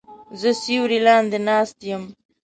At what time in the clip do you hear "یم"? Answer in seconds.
1.89-2.03